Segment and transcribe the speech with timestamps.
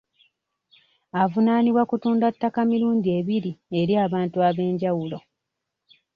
[1.23, 5.17] Avunaanibwa kutunda ttaka mirundi ebiri eri abantu ab'enjawulo.